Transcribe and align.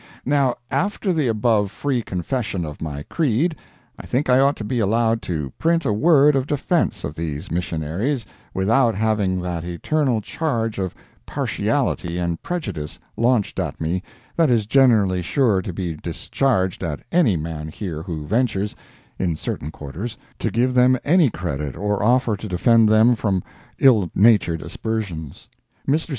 Now, 0.25 0.55
after 0.71 1.13
the 1.13 1.27
above 1.27 1.69
free 1.69 2.01
confession 2.01 2.65
of 2.65 2.81
my 2.81 3.03
creed, 3.03 3.55
I 3.99 4.07
think 4.07 4.31
I 4.31 4.39
ought 4.39 4.55
to 4.55 4.63
be 4.63 4.79
allowed 4.79 5.21
to 5.21 5.51
print 5.59 5.85
a 5.85 5.93
word 5.93 6.35
of 6.35 6.47
defense 6.47 7.03
of 7.03 7.13
these 7.13 7.51
missionaries 7.51 8.25
without 8.51 8.95
having 8.95 9.39
that 9.43 9.63
eternal 9.63 10.19
charge 10.19 10.79
of 10.79 10.95
"partiality 11.27 12.17
and 12.17 12.41
prejudice" 12.41 12.97
launched 13.15 13.59
at 13.59 13.79
me 13.79 14.01
that 14.35 14.49
is 14.49 14.65
generally 14.65 15.21
sure 15.21 15.61
to 15.61 15.71
be 15.71 15.93
discharged 15.93 16.81
at 16.83 17.01
any 17.11 17.37
man 17.37 17.67
here 17.67 18.01
who 18.01 18.25
ventures—in 18.25 19.35
certain 19.35 19.69
quarters—to 19.69 20.49
give 20.49 20.73
them 20.73 20.97
any 21.03 21.29
credit 21.29 21.75
or 21.75 22.01
offer 22.01 22.35
to 22.35 22.47
defend 22.47 22.89
them 22.89 23.15
from 23.15 23.43
ill 23.77 24.09
natured 24.15 24.63
aspersions. 24.63 25.47
Mr. 25.87 26.09